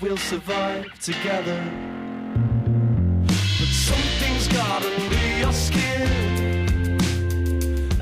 [0.00, 1.60] we'll survive together.
[3.26, 6.98] But something's got under your skin.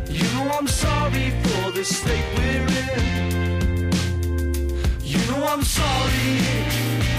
[0.09, 3.91] You know I'm sorry for the state we're in.
[5.03, 7.16] You know I'm sorry.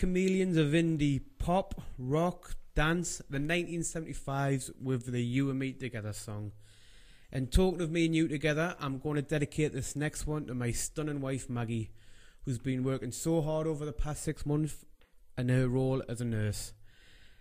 [0.00, 6.52] Chameleons of indie pop, rock, dance, the 1975s with the You and Me Together song.
[7.30, 10.54] And talking of me and you together, I'm going to dedicate this next one to
[10.54, 11.90] my stunning wife Maggie,
[12.46, 14.86] who's been working so hard over the past six months
[15.36, 16.72] in her role as a nurse.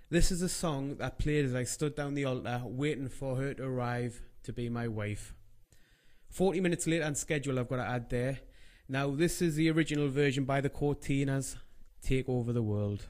[0.09, 3.53] This is a song that played as I stood down the altar waiting for her
[3.53, 5.33] to arrive to be my wife.
[6.29, 8.39] 40 minutes late on schedule, I've got to add there.
[8.89, 11.55] Now, this is the original version by the Courteeners,
[12.01, 13.05] Take Over the World.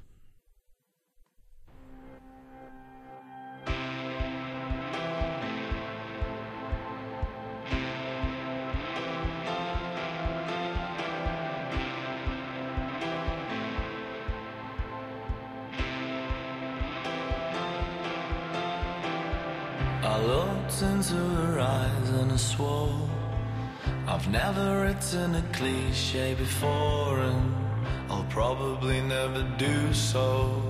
[20.01, 23.09] I looked into her eyes and I swore
[24.07, 27.68] I've never written a cliche before and
[28.09, 30.61] I'll probably never do so.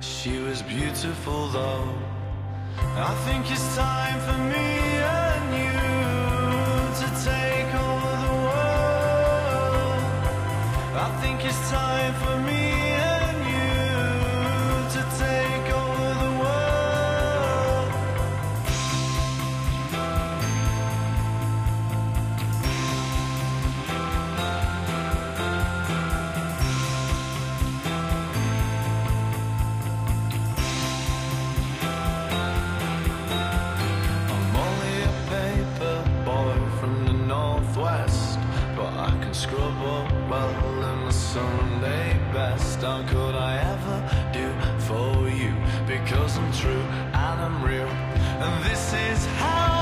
[0.00, 1.88] She was beautiful though.
[2.78, 4.70] I think it's time for me
[5.20, 5.74] and you
[7.00, 10.02] to take over the world.
[11.06, 12.63] I think it's time for me
[41.34, 42.80] Sunday best.
[42.80, 43.96] How could I ever
[44.32, 44.46] do
[44.86, 45.52] for you?
[45.84, 46.84] Because I'm true
[47.26, 49.73] and I'm real, and this is how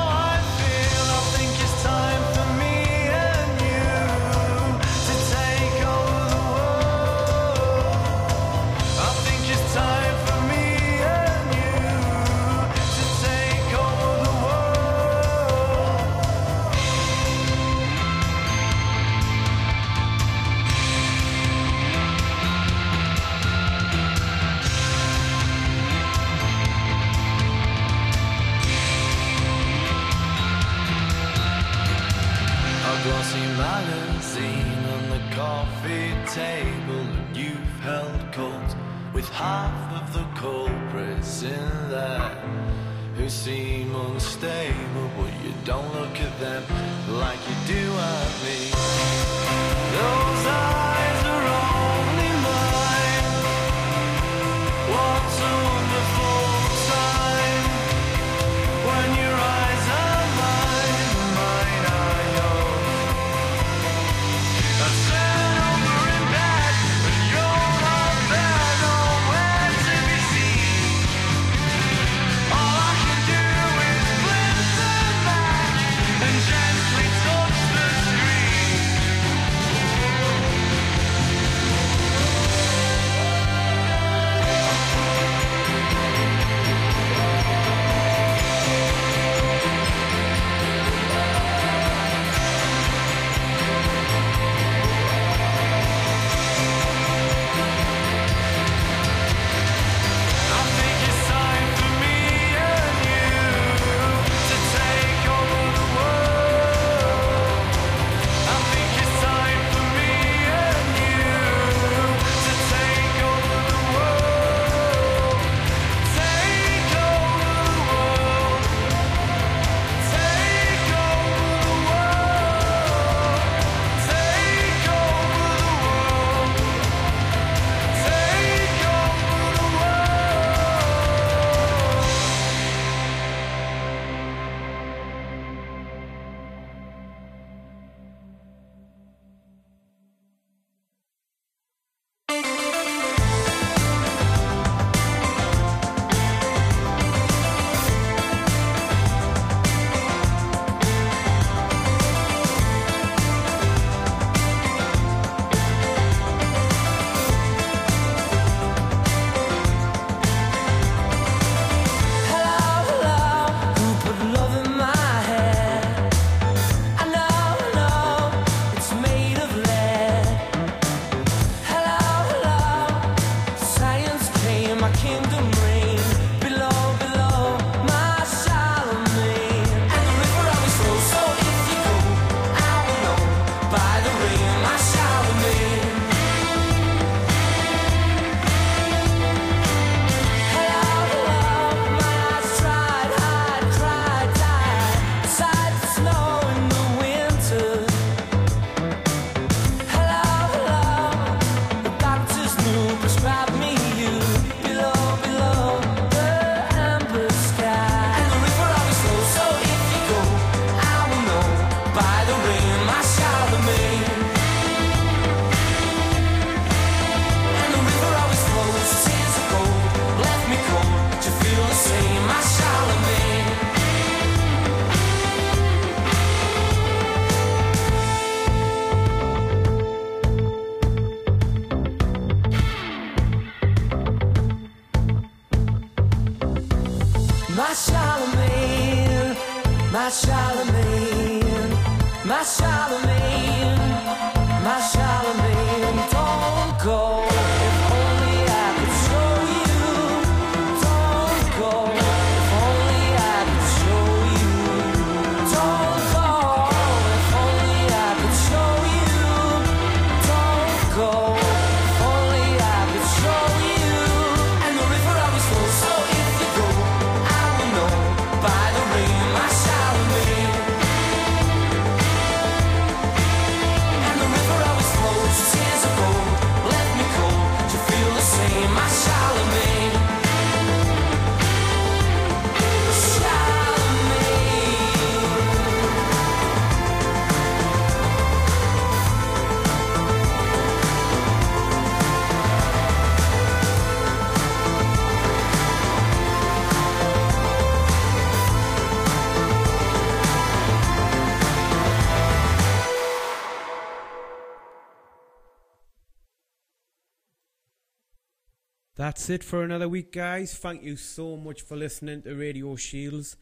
[309.23, 310.53] That's it for another week, guys.
[310.53, 313.36] Thank you so much for listening to Radio Shields.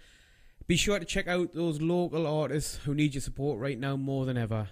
[0.66, 4.26] Be sure to check out those local artists who need your support right now more
[4.26, 4.68] than ever.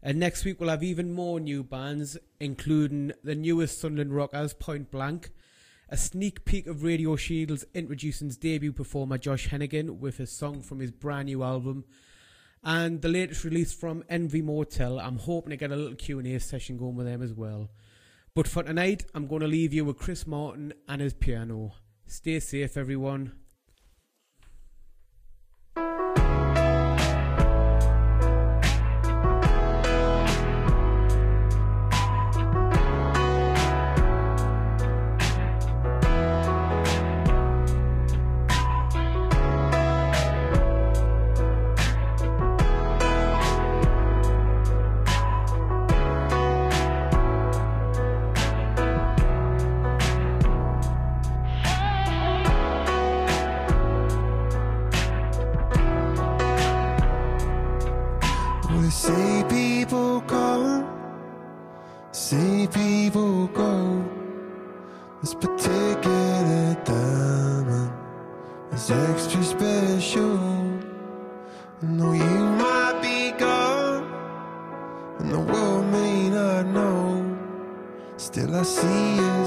[0.00, 4.92] And next week we'll have even more new bands, including the newest Sunderland Rockers, Point
[4.92, 5.30] Blank,
[5.88, 10.78] a sneak peek of Radio Shields introducing debut performer Josh Hennigan with his song from
[10.78, 11.84] his brand new album,
[12.62, 15.00] and the latest release from Envy Motel.
[15.00, 17.70] I'm hoping to get a little Q&A session going with them as well.
[18.38, 21.72] But for tonight, I'm going to leave you with Chris Martin and his piano.
[22.06, 23.32] Stay safe, everyone.
[78.58, 79.37] I see you